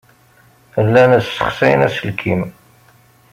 [0.85, 2.41] Llan ssexsayen aselkim.